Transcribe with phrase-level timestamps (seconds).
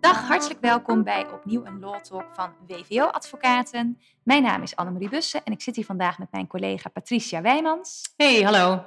[0.00, 3.98] Dag, hartelijk welkom bij opnieuw een Law Talk van WVO Advocaten.
[4.22, 8.12] Mijn naam is Annemarie Bussen en ik zit hier vandaag met mijn collega Patricia Wijmans.
[8.16, 8.84] Hey, hallo.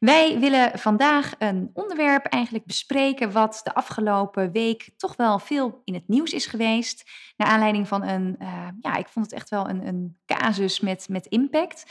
[0.00, 5.94] Wij willen vandaag een onderwerp eigenlijk bespreken wat de afgelopen week toch wel veel in
[5.94, 7.10] het nieuws is geweest.
[7.36, 11.08] Naar aanleiding van een, uh, ja, ik vond het echt wel een, een casus met,
[11.08, 11.84] met impact.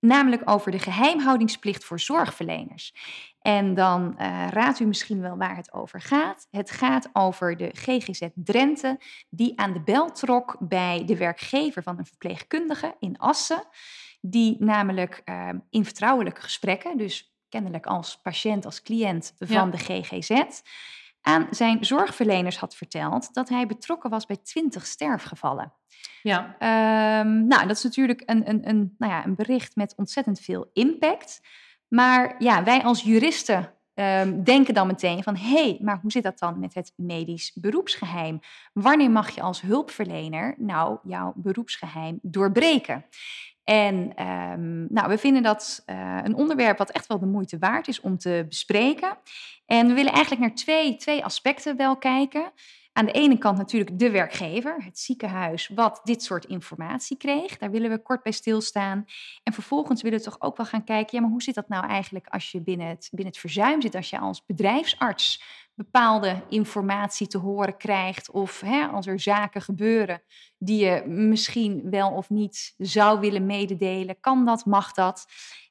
[0.00, 2.94] Namelijk over de geheimhoudingsplicht voor zorgverleners.
[3.40, 6.46] En dan uh, raadt u misschien wel waar het over gaat.
[6.50, 9.00] Het gaat over de GGZ Drenthe,
[9.30, 13.64] die aan de bel trok bij de werkgever van een verpleegkundige in Assen.
[14.20, 19.66] Die namelijk uh, in vertrouwelijke gesprekken, dus kennelijk als patiënt, als cliënt van ja.
[19.66, 20.60] de GGZ,
[21.28, 25.72] aan zijn zorgverleners had verteld dat hij betrokken was bij 20 sterfgevallen.
[26.22, 26.56] Ja.
[27.20, 30.70] Um, nou, dat is natuurlijk een, een, een, nou ja, een bericht met ontzettend veel
[30.72, 31.40] impact.
[31.88, 35.36] Maar ja, wij als juristen um, denken dan meteen van...
[35.36, 38.40] hé, hey, maar hoe zit dat dan met het medisch beroepsgeheim?
[38.72, 43.04] Wanneer mag je als hulpverlener nou jouw beroepsgeheim doorbreken?
[43.68, 47.88] En um, nou, we vinden dat uh, een onderwerp wat echt wel de moeite waard
[47.88, 49.18] is om te bespreken.
[49.66, 52.52] En we willen eigenlijk naar twee, twee aspecten wel kijken.
[52.92, 57.58] Aan de ene kant natuurlijk de werkgever, het ziekenhuis, wat dit soort informatie kreeg.
[57.58, 59.04] Daar willen we kort bij stilstaan.
[59.42, 61.86] En vervolgens willen we toch ook wel gaan kijken, ja, maar hoe zit dat nou
[61.86, 65.42] eigenlijk als je binnen het, binnen het verzuim zit, als je als bedrijfsarts
[65.78, 70.22] bepaalde informatie te horen krijgt of hè, als er zaken gebeuren
[70.58, 75.26] die je misschien wel of niet zou willen mededelen, kan dat, mag dat?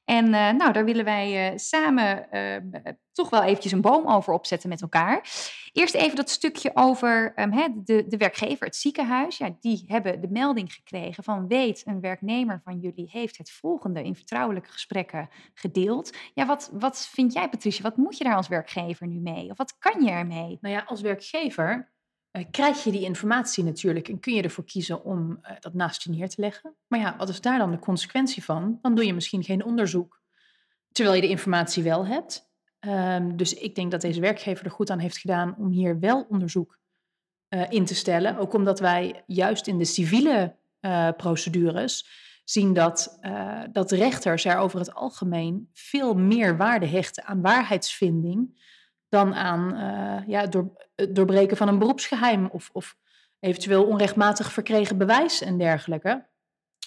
[0.06, 4.34] En uh, nou, daar willen wij uh, samen uh, toch wel eventjes een boom over
[4.34, 5.30] opzetten met elkaar.
[5.72, 9.38] Eerst even dat stukje over um, de, de werkgever, het ziekenhuis.
[9.38, 14.04] Ja, die hebben de melding gekregen van weet, een werknemer van jullie heeft het volgende
[14.04, 16.18] in vertrouwelijke gesprekken gedeeld.
[16.34, 19.50] Ja, wat, wat vind jij Patricia, wat moet je daar als werkgever nu mee?
[19.50, 19.97] Of wat kan
[20.62, 21.92] Nou ja, als werkgever
[22.32, 26.04] uh, krijg je die informatie natuurlijk en kun je ervoor kiezen om uh, dat naast
[26.04, 26.76] je neer te leggen.
[26.88, 28.80] Maar ja, wat is daar dan de consequentie van?
[28.82, 30.22] Dan doe je misschien geen onderzoek,
[30.92, 32.46] terwijl je de informatie wel hebt.
[32.80, 36.26] Um, dus ik denk dat deze werkgever er goed aan heeft gedaan om hier wel
[36.30, 36.80] onderzoek
[37.50, 38.38] uh, in te stellen.
[38.38, 40.56] Ook omdat wij juist in de civiele
[41.18, 42.08] procedures
[42.44, 43.20] zien dat,
[43.72, 48.60] dat rechters er over het algemeen veel meer waarde hechten aan waarheidsvinding
[49.10, 52.98] dan aan uh, ja, door, het doorbreken van een beroepsgeheim of, of
[53.40, 56.26] eventueel onrechtmatig verkregen bewijs en dergelijke.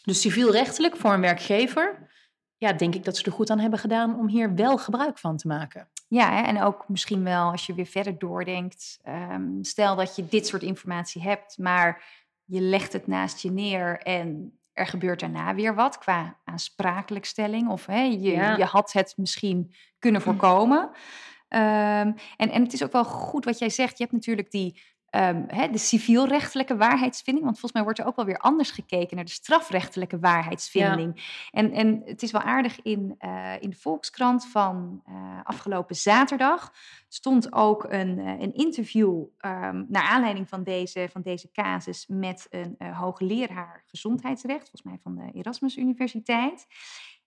[0.04, 2.10] Dus civielrechtelijk voor een werkgever,
[2.56, 5.36] ja, denk ik dat ze er goed aan hebben gedaan om hier wel gebruik van
[5.36, 5.88] te maken.
[6.08, 9.00] Ja, hè, en ook misschien wel als je weer verder doordenkt.
[9.08, 12.04] Um, stel dat je dit soort informatie hebt, maar
[12.44, 17.68] je legt het naast je neer en er gebeurt daarna weer wat qua aansprakelijkstelling.
[17.68, 18.56] Of hè, je, ja.
[18.56, 20.90] je had het misschien kunnen voorkomen.
[21.52, 23.98] Um, en, en het is ook wel goed wat jij zegt.
[23.98, 24.80] Je hebt natuurlijk die,
[25.10, 27.44] um, hè, de civielrechtelijke waarheidsvinding.
[27.44, 31.12] Want volgens mij wordt er ook wel weer anders gekeken naar de strafrechtelijke waarheidsvinding.
[31.14, 31.22] Ja.
[31.50, 36.72] En, en het is wel aardig in, uh, in de Volkskrant van uh, afgelopen zaterdag.
[37.08, 42.46] Stond ook een, uh, een interview um, naar aanleiding van deze, van deze casus met
[42.50, 46.66] een hoogleraar gezondheidsrecht, volgens mij van de Erasmus Universiteit.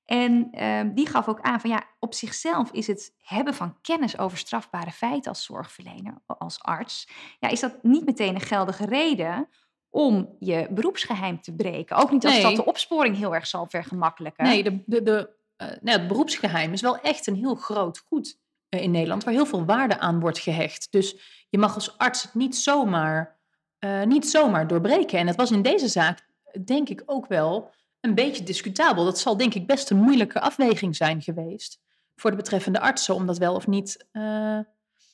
[0.06, 4.18] En um, die gaf ook aan van ja, op zichzelf is het hebben van kennis
[4.18, 7.10] over strafbare feiten als zorgverlener, als arts,
[7.40, 9.50] ja, is dat niet meteen een geldige reden
[9.90, 11.96] om je beroepsgeheim te breken.
[11.96, 12.44] Ook niet als nee.
[12.44, 14.46] dat de opsporing heel erg zal vergemakkelijken.
[14.46, 18.40] Nee, de, de, de, uh, nou, het beroepsgeheim is wel echt een heel groot goed
[18.70, 20.88] uh, in Nederland, waar heel veel waarde aan wordt gehecht.
[20.92, 21.16] Dus
[21.50, 23.40] je mag als arts het niet zomaar,
[23.80, 25.20] uh, niet zomaar doorbreken.
[25.20, 26.28] En het was in deze zaak,
[26.66, 27.72] denk ik, ook wel
[28.04, 29.06] een beetje discutabel.
[29.06, 31.80] Dat zal denk ik best een moeilijke afweging zijn geweest
[32.16, 34.60] voor de betreffende artsen om dat wel of niet uh,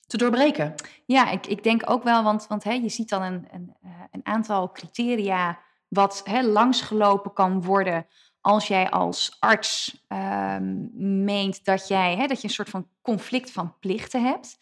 [0.08, 0.76] te doorbreken.
[1.06, 3.76] Ja, ik, ik denk ook wel, want, want hè, je ziet dan een, een,
[4.12, 8.08] een aantal criteria wat hè, langsgelopen kan worden
[8.42, 10.90] als jij als arts um,
[11.24, 14.58] meent dat, jij, hè, dat je een soort van conflict van plichten hebt.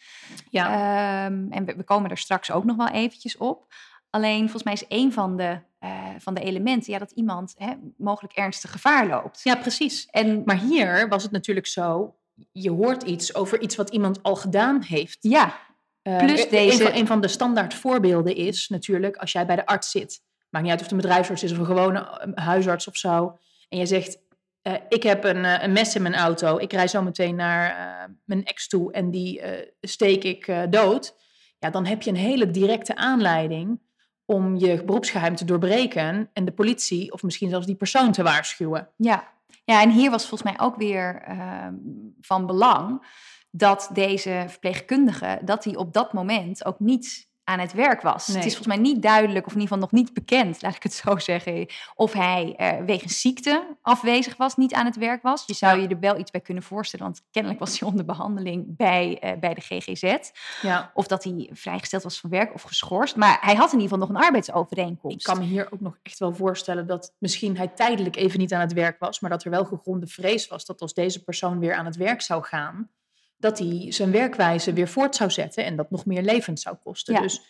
[0.50, 1.26] Ja.
[1.26, 3.74] Um, en we, we, komen er straks ook nog wel eventjes op.
[4.10, 7.72] Alleen volgens mij is een van de, uh, van de elementen ja, dat iemand hè,
[7.96, 9.40] mogelijk ernstig gevaar loopt.
[9.42, 10.06] Ja, precies.
[10.06, 12.16] En, maar hier was het natuurlijk zo,
[12.52, 15.16] je hoort iets over iets wat iemand al gedaan heeft.
[15.20, 15.58] Ja,
[16.02, 16.82] plus uh, deze...
[16.82, 20.22] Een van, een van, de standaard voorbeelden is natuurlijk als jij bij de arts zit.
[20.50, 23.38] Maakt niet uit of het een bedrijfsarts is of een gewone huisarts of zo.
[23.68, 24.18] En je zegt,
[24.62, 26.58] uh, ik heb een, een, mes in mijn auto.
[26.58, 29.42] Ik rij zo meteen naar mijn ex toe en die
[29.80, 31.16] steek ik dood.
[31.58, 33.80] Ja, dan heb je een hele directe aanleiding
[34.30, 38.88] om je beroepsgeheim te doorbreken en de politie of misschien zelfs die persoon te waarschuwen.
[38.96, 39.28] Ja,
[39.64, 41.66] ja en hier was volgens mij ook weer uh,
[42.20, 43.06] van belang
[43.50, 48.26] dat deze verpleegkundige, dat hij op dat moment ook niet aan het werk was.
[48.26, 48.36] Nee.
[48.36, 50.82] Het is volgens mij niet duidelijk, of in ieder geval nog niet bekend, laat ik
[50.82, 55.42] het zo zeggen, of hij eh, wegens ziekte afwezig was, niet aan het werk was.
[55.46, 55.82] Je zou Ja.
[55.82, 59.38] je er wel iets bij kunnen voorstellen, want kennelijk was hij onder behandeling bij, eh,
[59.40, 60.30] bij de GGZ.
[60.62, 60.90] Ja.
[60.94, 63.16] Of dat hij vrijgesteld was van werk of geschorst.
[63.16, 65.16] Maar hij had in ieder geval nog een arbeidsovereenkomst.
[65.28, 68.52] Ik kan me hier ook nog echt wel voorstellen dat misschien hij tijdelijk even niet
[68.54, 71.58] aan het werk was, maar dat er wel gegronde vrees was dat als deze persoon
[71.58, 72.90] weer aan het werk zou gaan,
[73.38, 77.14] dat hij zijn werkwijze weer voort zou zetten en dat nog meer levens zou kosten.
[77.14, 77.20] Ja.
[77.20, 77.40] Dus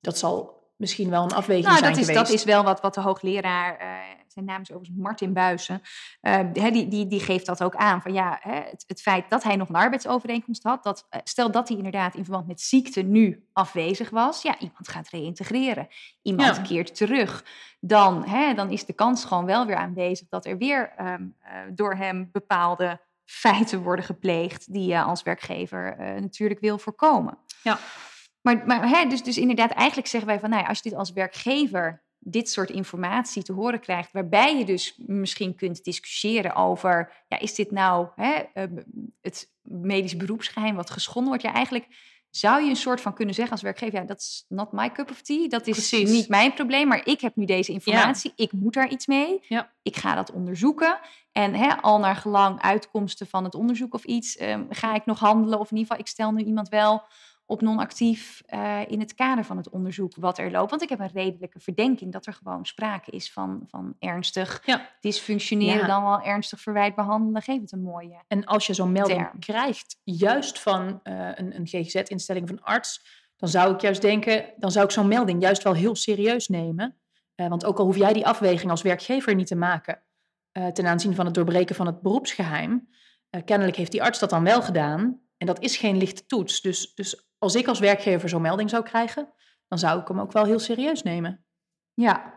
[0.00, 2.26] dat zal misschien wel een afweging Nou, zijn dat is, geweest.
[2.26, 3.88] dat is wel wat, wat de hoogleraar, eh,
[4.28, 5.82] zijn naam is overigens Martin Buizen,
[6.20, 8.02] eh, hè, die, die, die geeft dat ook aan.
[8.02, 11.68] Van ja, het, het feit dat hij nog een arbeidsovereenkomst had, dat, eh, stel dat
[11.68, 15.88] hij inderdaad in verband met ziekte nu afwezig was, ja, iemand gaat reïntegreren,
[16.22, 16.62] iemand Ja.
[16.62, 17.44] keert terug,
[17.80, 21.52] dan, hè, dan is de kans gewoon wel weer aanwezig dat er weer ehm, eh,
[21.72, 27.38] door hem bepaalde feiten worden gepleegd die je als werkgever eh, natuurlijk wil voorkomen.
[27.62, 27.78] Ja.
[28.40, 30.98] Maar, maar hè, dus, dus inderdaad, eigenlijk zeggen wij van, nou ja, als je dit
[30.98, 37.24] als werkgever dit soort informatie te horen krijgt, waarbij je dus misschien kunt discussiëren over,
[37.28, 38.64] ja, is dit nou hè, eh,
[39.20, 41.44] het medisch beroepsgeheim wat geschonden wordt?
[41.44, 41.86] Ja, eigenlijk
[42.36, 45.10] zou je een soort van kunnen zeggen als werkgever, ja, dat is not my cup
[45.10, 46.10] of tea, dat is Precies.
[46.10, 49.72] niet mijn probleem, maar ik heb nu deze informatie, ik moet daar iets mee, Ja.
[49.82, 50.98] ik ga dat onderzoeken.
[51.32, 55.18] En hè, al naar gelang uitkomsten van het onderzoek of iets, ehm, ga ik nog
[55.18, 57.02] handelen of in ieder geval, ik stel nu iemand wel
[57.46, 60.70] op non-actief eh, in het kader van het onderzoek wat er loopt.
[60.70, 64.88] Want ik heb een redelijke verdenking dat er gewoon sprake is van, van ernstig Ja.
[65.00, 65.86] dysfunctioneren, Ja.
[65.86, 67.42] dan wel ernstig verwijt behandelen.
[67.42, 68.22] Geef het een mooie.
[68.28, 69.38] En als je zo'n melding Term.
[69.38, 74.44] krijgt, juist van eh, een, een GGZ-instelling of een arts, dan zou ik juist denken,
[74.56, 76.96] dan zou ik zo'n melding juist wel heel serieus nemen.
[77.34, 79.98] Eh, want ook al hoef jij die afweging als werkgever niet te maken
[80.72, 82.88] ten aanzien van het doorbreken van het beroepsgeheim,
[83.30, 85.20] eh, kennelijk heeft die arts dat dan wel gedaan.
[85.36, 86.60] En dat is geen lichte toets.
[86.60, 89.32] Dus, dus als ik als werkgever zo'n melding zou krijgen,
[89.68, 91.44] dan zou ik hem ook wel heel serieus nemen.
[91.94, 92.34] Ja.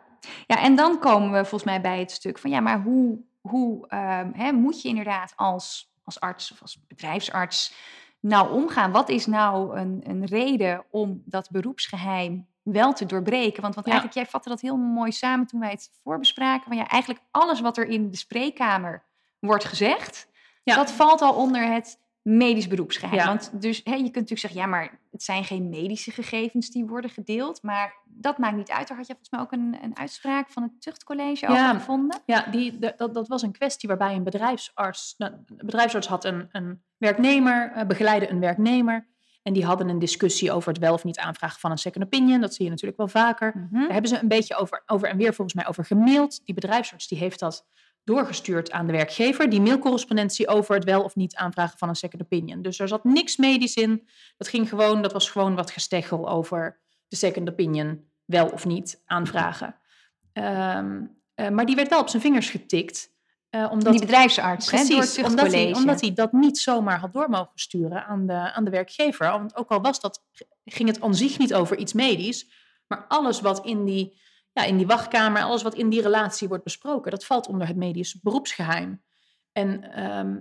[0.48, 3.88] ja, en dan komen we volgens mij bij het stuk van ja, maar hoe, hoe
[3.88, 7.74] ehm, hè, moet je inderdaad als, als arts of als bedrijfsarts
[8.20, 8.92] nou omgaan?
[8.92, 13.62] Wat is nou een, een reden om dat beroepsgeheim wel te doorbreken?
[13.62, 13.92] Want, want Ja.
[13.92, 16.68] eigenlijk, jij vatte dat heel mooi samen toen wij het voorbespraken.
[16.68, 19.04] Van ja, eigenlijk alles wat er in de spreekkamer
[19.40, 20.28] wordt gezegd,
[20.64, 20.76] Ja.
[20.76, 23.20] dat valt al onder het medisch beroepsgeheim.
[23.20, 23.26] Ja.
[23.28, 26.86] Want dus, hè, je kunt natuurlijk zeggen, ja, maar het zijn geen medische gegevens die
[26.86, 27.62] worden gedeeld.
[27.64, 28.88] Maar dat maakt niet uit.
[28.88, 31.52] Daar had je volgens mij ook een, een uitspraak van het tuchtcollege Ja.
[31.68, 32.20] over gevonden.
[32.26, 35.14] Ja, die, de- dat, dat was een kwestie waarbij een bedrijfsarts.
[35.18, 39.08] Nou, de bedrijfsarts had een, een werknemer, eh, begeleidde een werknemer.
[39.44, 42.42] En die hadden een discussie over het wel of niet aanvragen van een second opinion.
[42.42, 43.68] Dat zie je natuurlijk wel vaker.
[43.72, 46.42] Daar hebben ze een beetje over, over en weer volgens mij over gemaild.
[46.46, 47.66] Die bedrijfsarts die heeft dat
[48.08, 49.50] doorgestuurd aan de werkgever.
[49.50, 52.62] Die mailcorrespondentie over het wel of niet aanvragen van een second opinion.
[52.62, 54.08] Dus er zat niks medisch in.
[54.38, 59.02] Dat, ging gewoon, dat was gewoon wat gesteggel over de second opinion wel of niet
[59.06, 59.76] aanvragen.
[60.34, 61.02] Ehm,
[61.34, 63.16] eh, maar die werd wel op zijn vingers getikt.
[63.50, 67.30] eh, omdat, die bedrijfsarts, hè, Precies, omdat hij, omdat hij dat niet zomaar had door
[67.30, 69.32] mogen sturen aan de, aan de werkgever.
[69.32, 70.24] Want ook al was dat,
[70.66, 72.50] ging het aan zich niet over iets medisch,
[72.88, 74.20] maar alles wat in die,
[74.58, 77.76] ja, in die wachtkamer, alles wat in die relatie wordt besproken, dat valt onder het
[77.76, 79.04] medisch beroepsgeheim.
[79.52, 80.40] En ehm,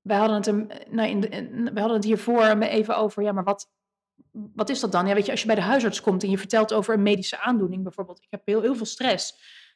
[0.00, 3.70] wij hadden het, hem, nou, in in- hadden het hiervoor even over, ja, maar wat,
[4.32, 5.06] wat is dat dan?
[5.06, 7.40] Ja, weet je, als je bij de huisarts komt en je vertelt over een medische
[7.40, 9.34] aandoening, bijvoorbeeld, ik heb heel, heel veel stress,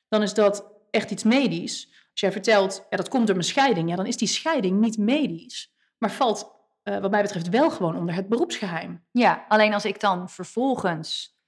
[0.08, 1.86] dan is dat echt iets medisch.
[2.10, 4.98] Als jij vertelt, ja, dat komt door mijn scheiding, ja, dan is die scheiding niet
[4.98, 6.50] medisch, maar valt,
[6.82, 9.04] eh, wat mij betreft, wel gewoon onder het beroepsgeheim.
[9.10, 11.40] Ja, alleen als ik dan vervolgens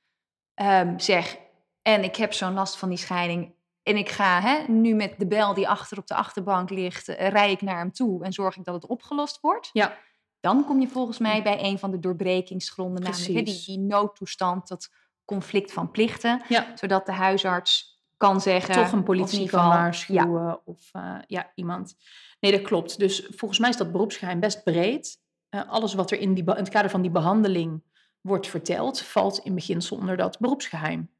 [0.54, 1.42] ehm, zeg,
[1.84, 5.26] en ik heb zo'n last van die scheiding, en ik ga hè, nu met de
[5.26, 8.56] bel die achter op de achterbank ligt, eh, rij ik naar hem toe en zorg
[8.56, 9.70] ik dat het opgelost wordt.
[9.72, 9.96] Ja.
[10.40, 14.68] Dan kom je volgens mij bij een van de doorbrekingsgronden, namelijk hè, die, die noodtoestand,
[14.68, 14.90] dat
[15.24, 16.72] conflict van plichten, Ja.
[16.74, 18.74] zodat de huisarts kan zeggen...
[18.74, 21.96] toch een politie kan waarschuwen of eh, ja, iemand.
[22.40, 22.98] Nee, dat klopt.
[22.98, 25.20] Dus volgens mij is dat beroepsgeheim best breed.
[25.48, 27.82] Eh, alles wat er in, die, in het kader van die behandeling
[28.20, 31.13] wordt verteld, valt in beginsel onder dat beroepsgeheim.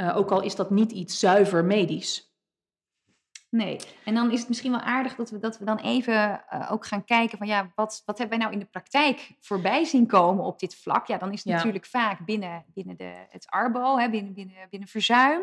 [0.00, 2.34] Eh, ook al is dat niet iets zuiver medisch.
[3.50, 6.72] Nee, en dan is het misschien wel aardig dat we, dat we dan even eh,
[6.72, 10.06] ook gaan kijken van ja, wat, wat hebben wij nou in de praktijk voorbij zien
[10.06, 11.06] komen op dit vlak?
[11.06, 11.56] Ja, dan is het Ja.
[11.56, 15.42] natuurlijk vaak binnen, binnen de, het arbo, hè, binnen, binnen, binnen verzuim.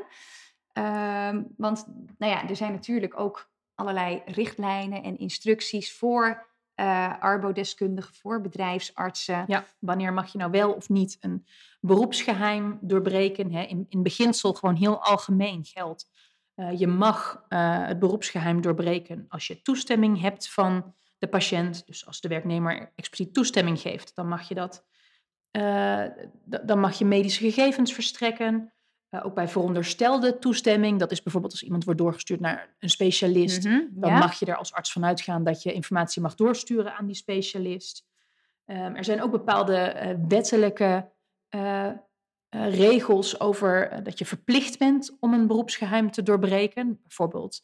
[0.74, 1.86] Ehm, want
[2.18, 6.48] nou ja, er zijn natuurlijk ook allerlei richtlijnen en instructies voor
[6.78, 9.66] eh arbodeskundigen, voor bedrijfsartsen.
[9.80, 11.46] Wanneer mag je nou wel of niet een
[11.80, 13.52] beroepsgeheim doorbreken?
[13.52, 13.62] Hè?
[13.62, 16.10] In, in beginsel gewoon heel algemeen geldt.
[16.54, 21.86] Eh, je mag eh, het beroepsgeheim doorbreken als je toestemming hebt van de patiënt.
[21.86, 24.86] Dus als de werknemer expliciet toestemming geeft, dan mag je dat.
[26.42, 28.74] dan mag je medische gegevens verstrekken.
[29.10, 31.00] Eh, ook bij veronderstelde toestemming.
[31.00, 33.64] Dat is bijvoorbeeld als iemand wordt doorgestuurd naar een specialist.
[33.64, 34.18] Mhm, Dan ja.
[34.18, 38.06] mag je er als arts van uitgaan dat je informatie mag doorsturen aan die specialist.
[38.66, 41.12] Ehm, er zijn ook bepaalde eh, wettelijke
[41.50, 41.92] eh,
[42.50, 47.00] regels over dat je verplicht bent om een beroepsgeheim te doorbreken.
[47.02, 47.62] Bijvoorbeeld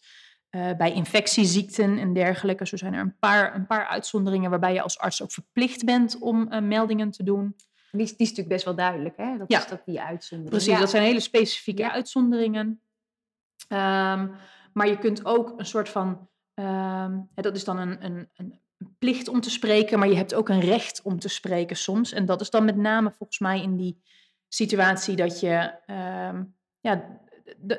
[0.77, 2.65] bij infectieziekten en dergelijke.
[2.65, 6.19] Zo zijn er een paar, een paar uitzonderingen waarbij je als arts ook verplicht bent
[6.19, 7.55] om meldingen te doen.
[7.97, 9.37] Die, is- die is natuurlijk best wel duidelijk, hè?
[9.37, 9.59] Dat Ja.
[9.59, 10.49] is dat die uitzondering.
[10.55, 10.79] Precies, Ja.
[10.79, 11.91] dat zijn hele specifieke Ja.
[11.91, 12.81] uitzonderingen.
[13.67, 14.27] Ehm,
[14.73, 18.59] maar je kunt ook een soort van, ehm, hè, dat is dan een, een, een
[18.99, 22.11] plicht om te spreken, maar je hebt ook een recht om te spreken soms.
[22.11, 24.01] En dat is dan met name volgens mij in die
[24.47, 26.43] situatie dat je, ehm,
[26.79, 27.19] ja,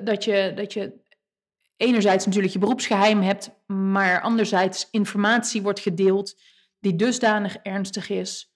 [0.03, 1.03] dat je, dat je
[1.77, 6.41] enerzijds natuurlijk je beroepsgeheim hebt, maar anderzijds informatie wordt gedeeld
[6.81, 8.54] die dusdanig ernstig is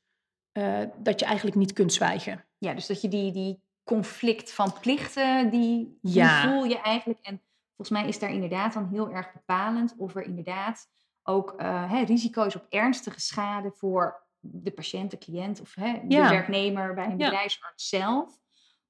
[0.58, 2.44] eh, dat je eigenlijk niet kunt zwijgen.
[2.58, 6.42] Ja, dus dat je die, die conflict van plichten, die, die Ja.
[6.42, 7.18] voel je eigenlijk.
[7.22, 7.42] En
[7.76, 10.86] volgens mij is daar inderdaad dan heel erg bepalend of er inderdaad
[11.22, 15.92] ook eh, hè, risico is op ernstige schade voor de patiënt, de cliënt of hè,
[15.92, 16.30] de Ja.
[16.30, 17.28] werknemer bij een Ja.
[17.30, 18.36] bedrijfsarts zelf.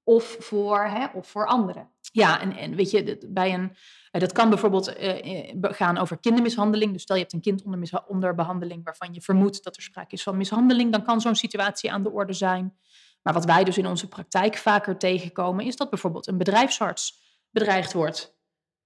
[0.02, 1.90] Of voor, hè, of voor anderen.
[2.00, 3.76] Ja, en, en weet je, dat- bij een,
[4.10, 6.92] dat kan bijvoorbeeld eh, eh, gaan over kindermishandeling.
[6.92, 10.14] Dus stel je hebt een kind onder, onder behandeling waarvan je vermoedt dat er sprake
[10.14, 12.76] is van mishandeling, dan kan zo'n situatie aan de orde zijn.
[13.22, 17.92] Maar wat wij dus in onze praktijk vaker tegenkomen, is dat bijvoorbeeld een bedrijfsarts bedreigd
[17.92, 18.36] wordt.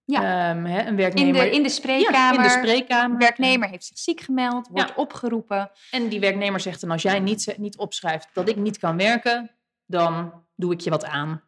[0.05, 0.51] Ja.
[0.51, 2.35] Ehm, hè, een In werknemer de, in de Ja, spreekkamer.
[2.35, 3.19] in de spreekkamer.
[3.19, 4.95] Werknemer heeft zich ziek gemeld, wordt Ja.
[4.97, 5.71] opgeroepen.
[5.91, 9.51] En die werknemer zegt dan, als jij niet, niet opschrijft dat ik niet kan werken,
[9.87, 11.43] dan doe ik je wat aan.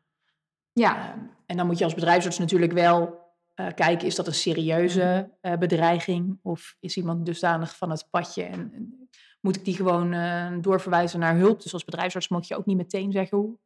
[0.73, 3.23] Ja, Ehm, en dan moet je als bedrijfsarts natuurlijk wel
[3.55, 6.39] eh, kijken, is dat een serieuze eh, bedreiging?
[6.43, 9.09] Of is iemand dusdanig van het padje en, en
[9.41, 11.63] moet ik die gewoon eh, doorverwijzen naar hulp?
[11.63, 13.59] Dus als bedrijfsarts mag je ook niet meteen zeggen hoe.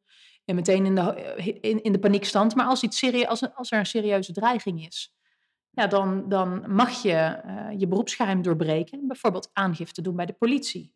[0.44, 2.54] En meteen in de, in, in de paniekstand.
[2.54, 5.14] Maar als, iets serie, als, er- als er een serieuze dreiging is,
[5.70, 7.40] ja, dan, dan mag je
[7.76, 9.00] je beroepsgeheim doorbreken.
[9.00, 10.92] En bijvoorbeeld aangifte doen bij de politie.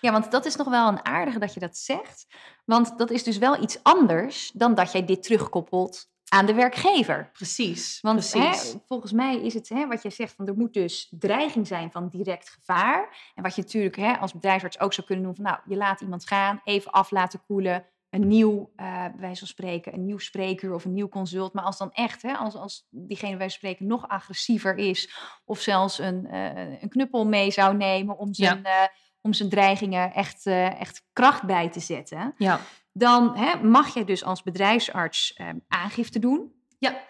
[0.00, 2.26] Ja, want dat is nog wel een aardige dat je dat zegt.
[2.64, 7.30] Want dat is dus wel iets anders dan dat jij dit terugkoppelt aan de werkgever.
[7.32, 8.72] Precies, Want precies.
[8.72, 11.90] hè, volgens mij is het hè, wat jij zegt, van er moet dus dreiging zijn
[11.90, 13.30] van direct gevaar.
[13.34, 16.00] En wat je natuurlijk hè, als bedrijfsarts ook zou kunnen doen, van nou, je laat
[16.00, 20.18] iemand gaan, even af laten koelen, een nieuw, eh bij wijze van spreken, een nieuw
[20.18, 21.52] spreekuur of een nieuw consult.
[21.52, 25.10] Maar als dan echt, hè, als, als diegene van spreken nog agressiever is,
[25.44, 28.82] of zelfs een, eh, een knuppel mee zou nemen om zijn, eh,
[29.20, 32.60] om zijn dreigingen echt, eh, echt kracht bij te zetten ja.
[32.98, 36.52] Dan hè, mag je dus als bedrijfsarts eh, aangifte doen.
[36.78, 37.04] Ja.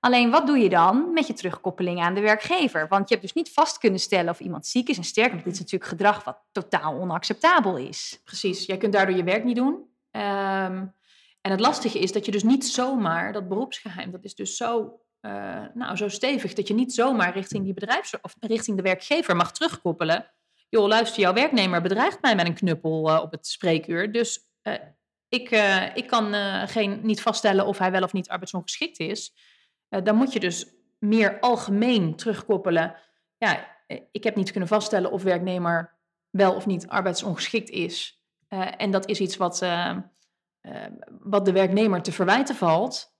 [0.00, 2.88] Alleen wat doe je dan met je terugkoppeling aan de werkgever?
[2.88, 4.96] Want je hebt dus niet vast kunnen stellen of iemand ziek is.
[4.96, 8.20] En sterker nog, dit is natuurlijk gedrag wat totaal onacceptabel is.
[8.24, 9.84] Precies, jij kunt daardoor je werk niet doen.
[10.10, 10.86] Ehm,
[11.40, 15.00] en het lastige is dat je dus niet zomaar, dat beroepsgeheim, dat is dus zo,
[15.20, 19.36] eh, nou, zo stevig, dat je niet zomaar richting, die bedrijfs of richting de werkgever
[19.36, 20.30] mag terugkoppelen.
[20.68, 24.12] Joh, luister, jouw werknemer bedreigt mij met een knuppel eh, op het spreekuur.
[24.12, 24.74] Dus eh,
[25.28, 29.34] ik, eh, ik kan eh, geen, niet vaststellen of hij wel of niet arbeidsongeschikt is.
[29.88, 32.96] Eh, dan moet je dus meer algemeen terugkoppelen.
[33.36, 33.76] Ja,
[34.10, 35.98] ik heb niet kunnen vaststellen of werknemer
[36.30, 38.22] wel of niet arbeidsongeschikt is.
[38.76, 39.66] En dat is iets wat,
[41.08, 43.16] wat de werknemer te verwijten valt.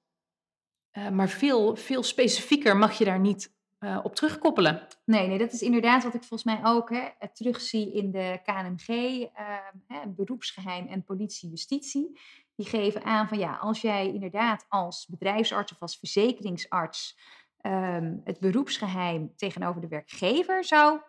[1.12, 4.86] Maar veel, veel specifieker mag je daar niet eh, op terugkoppelen.
[5.04, 8.88] Nee, nee, dat is inderdaad wat ik volgens mij ook hè, terugzie in de KNMG,
[8.88, 9.44] eh,
[9.86, 12.20] hè, beroepsgeheim en politie-justitie.
[12.54, 17.18] Die geven aan van ja, als jij inderdaad als bedrijfsarts of als verzekeringsarts
[17.60, 21.00] ehm, het beroepsgeheim tegenover de werkgever zou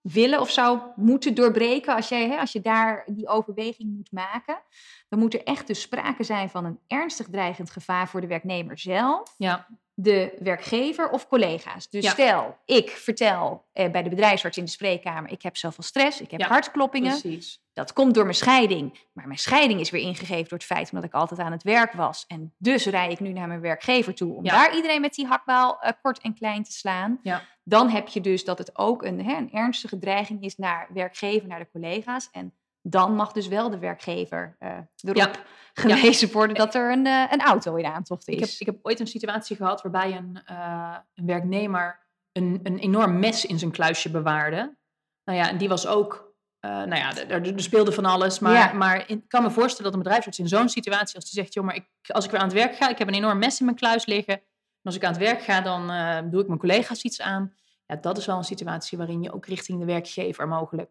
[0.00, 4.62] willen of zou moeten doorbreken, als, jij, hè, als je daar die overweging moet maken,
[5.08, 8.78] dan moet er echt dus sprake zijn van een ernstig dreigend gevaar voor de werknemer
[8.78, 9.68] zelf Ja,
[10.00, 11.88] de werkgever of collega's.
[11.90, 12.10] Dus Ja.
[12.10, 16.30] stel, ik vertel eh, bij de bedrijfsarts in de spreekkamer, ik heb zoveel stress, ik
[16.30, 17.20] heb Ja, hartkloppingen.
[17.20, 17.62] precies.
[17.72, 18.98] Dat komt door mijn scheiding.
[19.12, 21.92] Maar mijn scheiding is weer ingegeven door het feit omdat ik altijd aan het werk
[21.92, 22.24] was.
[22.26, 24.50] En dus rij ik nu naar mijn werkgever toe om Ja.
[24.50, 27.18] daar iedereen met die hakbaal eh, kort en klein te slaan.
[27.22, 27.42] Ja.
[27.64, 31.48] Dan heb je dus dat het ook een, hè, een ernstige dreiging is naar werkgever,
[31.48, 32.28] naar de collega's.
[32.32, 32.52] En
[32.90, 35.30] dan mag dus wel de werkgever eh, erop Ja.
[35.72, 38.34] gewezen worden dat er een, eh, een auto in aantocht is.
[38.34, 42.78] Ik heb, ik heb ooit een situatie gehad waarbij een, eh, een werknemer een, een
[42.78, 44.76] enorm mes in zijn kluisje bewaarde.
[45.24, 48.38] Nou ja, en die was ook, nou ja, er, speelde van alles.
[48.38, 48.72] Maar, Ja.
[48.72, 51.64] maar ik kan me voorstellen dat een bedrijfsarts in zo'n situatie, als die zegt, joh,
[51.64, 53.64] maar ik, als ik weer aan het werk ga, ik heb een enorm mes in
[53.64, 54.34] mijn kluis liggen.
[54.34, 55.86] En als ik aan het werk ga, dan
[56.30, 57.54] doe ik mijn collega's iets aan.
[57.86, 60.90] Ja, dat is wel een situatie waarin je ook richting de werkgever mogelijk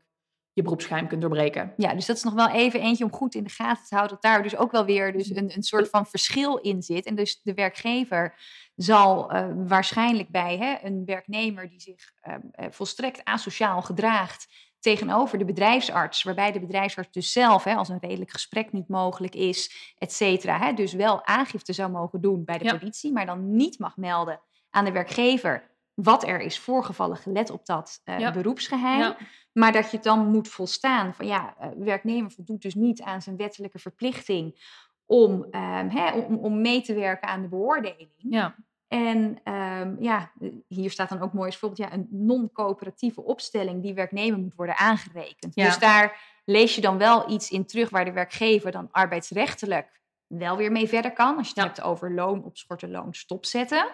[0.57, 1.73] je beroepsgeheim kunt doorbreken.
[1.77, 4.17] Ja, dus dat is nog wel even eentje om goed in de gaten te houden.
[4.21, 7.05] Dat daar dus ook wel weer dus een, een soort van verschil in zit.
[7.05, 8.35] En dus de werkgever
[8.75, 12.35] zal uh, waarschijnlijk bij hè, een werknemer die zich uh,
[12.69, 14.47] volstrekt asociaal gedraagt
[14.79, 19.35] tegenover de bedrijfsarts, waarbij de bedrijfsarts dus zelf, hè, als een redelijk gesprek niet mogelijk
[19.35, 22.77] is, et cetera, dus wel aangifte zou mogen doen bij de ja.
[22.77, 27.65] politie, maar dan niet mag melden aan de werkgever wat er is voorgevallen, gelet op
[27.65, 28.31] dat uh, ja.
[28.31, 28.99] beroepsgeheim.
[28.99, 29.17] Ja.
[29.53, 33.37] Maar dat je dan moet volstaan van ja, uh, werknemer voldoet dus niet aan zijn
[33.37, 34.75] wettelijke verplichting
[35.05, 38.09] om, um, hè, om, om mee te werken aan de beoordeling.
[38.17, 38.55] Ja.
[38.87, 40.31] En um, ja,
[40.67, 44.77] hier staat dan ook mooi als voorbeeld ja, een non-coöperatieve opstelling die werknemer moet worden
[44.77, 45.55] aangerekend.
[45.55, 45.65] Ja.
[45.65, 50.57] Dus daar lees je dan wel iets in terug waar de werkgever dan arbeidsrechtelijk wel
[50.57, 51.37] weer mee verder kan.
[51.37, 51.65] Als je het Ja.
[51.65, 53.87] hebt over loon opschorten, loon stopzetten.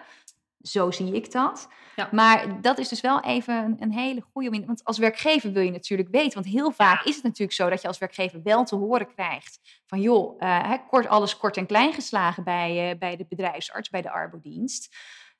[0.64, 1.68] Zo zie ik dat.
[1.96, 2.08] Ja.
[2.12, 4.50] Maar dat is dus wel even een, een hele goede.
[4.50, 6.34] in- Want als werkgever wil je natuurlijk weten.
[6.42, 9.60] Want heel vaak is het natuurlijk zo dat je als werkgever wel te horen krijgt.
[9.86, 14.02] Van joh, eh, kort, alles kort en klein geslagen bij, eh, bij de bedrijfsarts, bij
[14.02, 14.96] de arbodienst.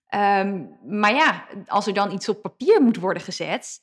[0.06, 3.80] Ehm, maar ja, als er dan iets op papier moet worden gezet.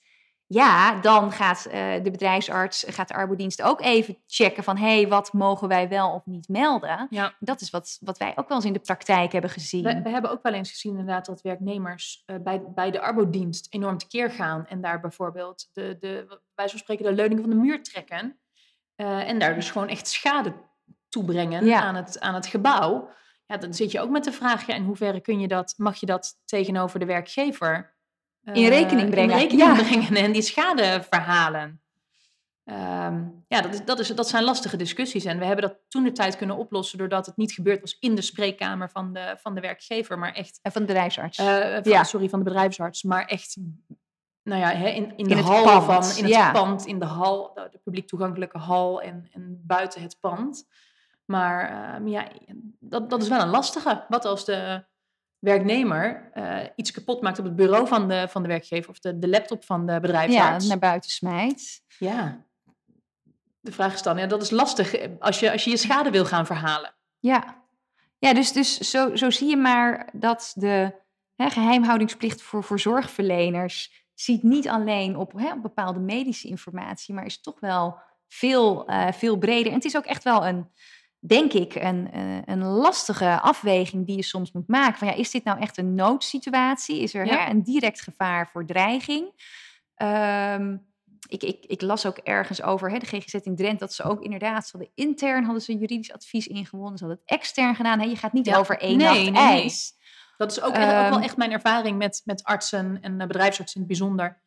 [0.53, 4.77] Ja, dan gaat eh, de bedrijfsarts, gaat de arbodienst ook even checken van...
[4.77, 7.07] hé, hey, wat mogen wij wel of niet melden?
[7.09, 7.33] Ja.
[7.39, 9.83] Dat is wat, wat wij ook wel eens in de praktijk hebben gezien.
[9.83, 13.67] We, we hebben ook wel eens gezien inderdaad dat werknemers eh, bij, bij de arbodienst
[13.73, 14.67] enorm tekeer gaan.
[14.67, 18.39] En daar bijvoorbeeld de, de, wij zo spreken de leuningen van de muur trekken.
[18.95, 20.53] eh, en daar dus gewoon echt schade
[21.09, 21.81] toebrengen Ja.
[21.81, 23.09] aan, het, aan het gebouw.
[23.45, 25.99] Ja, dan zit je ook met de vraag, ja, in hoeverre kun je dat, mag
[25.99, 27.90] je dat tegenover de werkgever
[28.43, 29.83] In eh, rekening brengen, In rekening ja.
[29.83, 31.81] brengen en die schade verhalen.
[32.63, 35.25] Ehm, ja, dat, is, dat, is, dat zijn lastige discussies.
[35.25, 38.15] En we hebben dat toen de tijd kunnen oplossen doordat het niet gebeurd was in
[38.15, 41.37] de spreekkamer van de, van de werkgever, maar echt En van de bedrijfsarts.
[41.37, 42.03] eh, van, Ja.
[42.03, 43.57] sorry, van de bedrijfsarts, maar echt,
[44.43, 46.51] nou ja, hè, in, in de In het hal pand, van, in het ja.
[46.51, 50.67] pand, in de hal, de, de publiek toegankelijke hal en, en buiten het pand.
[51.25, 52.27] Maar ehm, ja,
[52.79, 54.05] dat, dat is wel een lastige.
[54.07, 54.83] Wat als de
[55.41, 59.19] werknemer eh, iets kapot maakt op het bureau van de, van de werkgever of de,
[59.19, 60.67] de laptop van de ja, bedrijfsarts?
[60.67, 61.81] naar buiten smijt.
[61.97, 62.45] Ja.
[63.59, 66.11] De vraag is dan, ja, dat is lastig eh, als je als je, je schade
[66.11, 66.93] wil gaan verhalen.
[67.19, 67.63] Ja,
[68.17, 70.93] ja dus, dus zo, zo zie je maar dat de
[71.35, 77.25] hè, geheimhoudingsplicht voor, voor zorgverleners ziet niet alleen op, hè, op bepaalde medische informatie, maar
[77.25, 79.67] is toch wel veel, eh, veel breder.
[79.67, 80.71] En het is ook echt wel een,
[81.23, 84.97] denk ik, een, eh, een lastige afweging die je soms moet maken.
[84.97, 86.99] Van ja, is dit nou echt een noodsituatie?
[86.99, 87.37] Is er Ja.
[87.37, 89.31] hè, een direct gevaar voor dreiging?
[89.95, 90.77] Ehm,
[91.27, 94.21] ik, ik, ik las ook ergens over hè, de GGZ in Drenthe dat ze ook
[94.23, 97.99] inderdaad, ze hadden intern hadden ze juridisch advies ingewonnen, ze hadden het extern gedaan.
[97.99, 98.57] Hè, je gaat niet Ja.
[98.57, 99.41] over één Nee, nacht nee, nee.
[99.61, 99.93] ijs.
[100.37, 103.81] Dat is ook, ook wel Ehm, echt mijn ervaring met, met artsen en eh, bedrijfsartsen
[103.81, 104.41] in het bijzonder.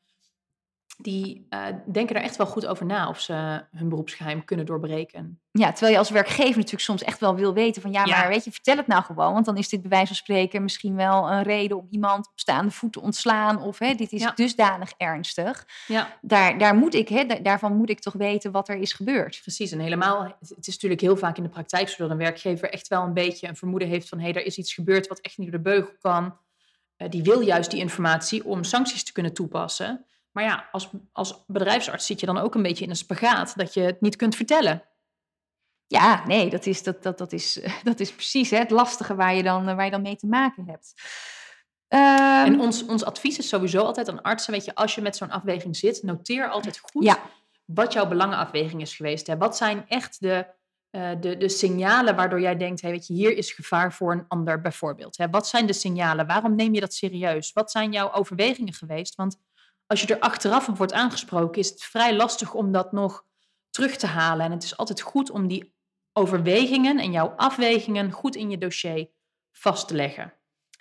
[1.04, 1.60] Die eh,
[1.92, 5.38] denken er echt wel goed over na of ze hun beroepsgeheim kunnen doorbreken.
[5.50, 8.18] Ja, terwijl je als werkgever natuurlijk soms echt wel wil weten van ja, Ja.
[8.18, 9.32] maar weet je, vertel het nou gewoon.
[9.32, 12.32] Want dan is dit bij wijze van spreken misschien wel een reden om iemand op
[12.38, 13.62] staande voet te ontslaan.
[13.62, 14.32] Of hè, dit is Ja.
[14.34, 15.66] dusdanig ernstig.
[15.86, 18.92] Ja, Daar, daar moet ik, hè, da- daarvan moet ik toch weten wat er is
[18.92, 19.38] gebeurd.
[19.42, 19.72] precies.
[19.72, 22.88] En helemaal, het is natuurlijk heel vaak in de praktijk zo dat een werkgever echt
[22.88, 25.38] wel een beetje een vermoeden heeft van hé, hey, er is iets gebeurd wat echt
[25.38, 26.36] niet door de beugel kan.
[26.96, 30.04] Eh, die wil juist die informatie om sancties te kunnen toepassen.
[30.34, 33.74] Maar ja, als, als bedrijfsarts zit je dan ook een beetje in een spagaat dat
[33.74, 34.82] je het niet kunt vertellen.
[35.86, 39.34] Ja, nee, dat is, dat, dat, dat is, dat is precies hè, het lastige waar
[39.34, 40.94] je, dan, waar je dan mee te maken hebt.
[41.88, 45.16] Ehm, En ons, ons advies is sowieso altijd aan artsen, weet je, als je met
[45.16, 47.18] zo'n afweging zit, noteer altijd goed Ja.
[47.64, 49.26] wat jouw belangenafweging is geweest.
[49.26, 49.36] Hè.
[49.36, 50.46] Wat zijn echt de,
[50.90, 54.24] eh, de, de signalen waardoor jij denkt, hey, weet je, hier is gevaar voor een
[54.28, 55.16] ander bijvoorbeeld.
[55.16, 55.30] Hè.
[55.30, 56.26] Wat zijn de signalen?
[56.26, 57.52] Waarom neem je dat serieus?
[57.52, 59.14] Wat zijn jouw overwegingen geweest?
[59.14, 59.36] Want
[59.86, 63.24] als je er achteraf op wordt aangesproken, is het vrij lastig om dat nog
[63.70, 64.46] terug te halen.
[64.46, 65.74] En het is altijd goed om die
[66.12, 69.08] overwegingen en jouw afwegingen goed in je dossier
[69.52, 70.32] vast te leggen.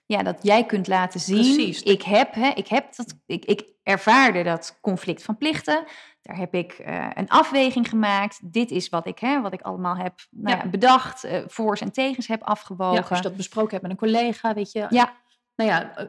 [0.06, 1.56] Ja, dat jij kunt laten zien.
[1.56, 1.82] Precies.
[1.82, 5.84] Ik heb, hè, ik heb dat, ik, ik ervaarde dat conflict van plichten.
[6.22, 8.54] Daar heb ik eh, een afweging gemaakt.
[8.54, 10.68] Dit is wat ik, hè, wat ik allemaal heb nou Ja.
[10.68, 12.96] bedacht, eh voor's en tegens heb afgewogen.
[13.02, 14.86] Ja, als je dat besproken hebt met een collega, weet je.
[14.90, 15.14] Ja.
[15.56, 16.08] Nou ja, eh,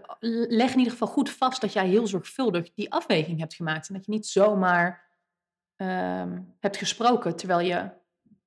[0.49, 3.89] leg in ieder geval goed vast dat jij heel zorgvuldig die afweging hebt gemaakt.
[3.89, 5.03] En dat je niet zomaar
[5.77, 7.91] ehm, hebt gesproken terwijl je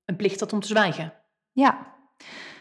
[0.06, 1.14] een plicht had om te zwijgen.
[1.52, 1.96] Ja.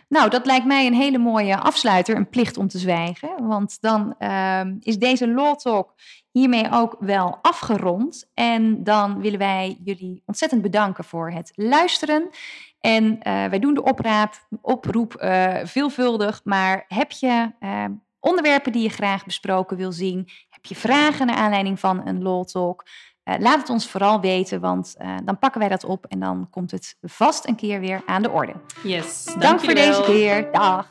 [0.09, 3.47] Nou, dat lijkt mij een hele mooie afsluiter, een plicht om te zwijgen.
[3.47, 5.95] Want dan ehm, is deze Law Talk
[6.31, 8.31] hiermee ook wel afgerond.
[8.35, 12.31] En dan willen wij jullie ontzettend bedanken voor het luisteren.
[12.81, 16.41] En eh, wij doen de opraap, oproep eh, veelvuldig.
[16.45, 17.85] Maar heb je eh,
[18.27, 20.29] onderwerpen die je graag besproken wil zien?
[20.51, 22.87] Heb je vragen naar aanleiding van een LOL Talk?
[23.25, 26.51] Uh, laat het ons vooral weten, want uh, dan pakken wij dat op en dan
[26.51, 28.53] komt het vast een keer weer aan de orde.
[28.83, 30.53] Yes, Dank voor deze keer.
[30.53, 30.89] Dag.